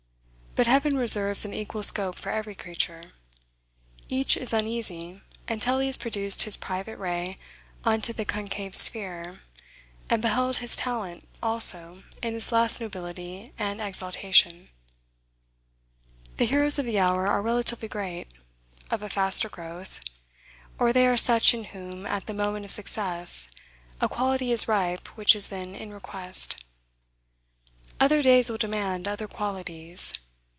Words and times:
But 0.53 0.67
heaven 0.67 0.97
reserves 0.97 1.45
an 1.45 1.53
equal 1.53 1.81
scope 1.81 2.15
for 2.15 2.29
every 2.29 2.55
creature. 2.55 3.13
Each 4.09 4.35
is 4.35 4.51
uneasy 4.51 5.21
until 5.47 5.79
he 5.79 5.87
has 5.87 5.95
produced 5.95 6.43
his 6.43 6.57
private 6.57 6.97
ray 6.97 7.37
unto 7.85 8.11
the 8.11 8.25
concave 8.25 8.75
sphere, 8.75 9.39
and 10.09 10.21
beheld 10.21 10.57
his 10.57 10.75
talent 10.75 11.25
also 11.41 12.03
in 12.21 12.35
its 12.35 12.51
last 12.51 12.81
nobility 12.81 13.53
and 13.57 13.79
exaltation. 13.79 14.67
The 16.35 16.43
heroes 16.47 16.77
of 16.77 16.85
the 16.85 16.99
hour 16.99 17.27
are 17.29 17.41
relatively 17.41 17.87
great: 17.87 18.27
of 18.89 19.01
a 19.01 19.07
faster 19.09 19.47
growth; 19.47 20.01
or 20.77 20.91
they 20.91 21.07
are 21.07 21.15
such, 21.15 21.53
in 21.53 21.63
whom, 21.63 22.05
at 22.05 22.25
the 22.25 22.33
moment 22.33 22.65
of 22.65 22.71
success, 22.71 23.49
a 24.01 24.09
quality 24.09 24.51
is 24.51 24.67
ripe 24.67 25.07
which 25.15 25.33
is 25.33 25.47
then 25.47 25.73
in 25.73 25.93
request. 25.93 26.61
Other 28.01 28.21
days 28.21 28.49
will 28.49 28.57
demand 28.57 29.07
other 29.07 29.29
qualities. 29.29 30.11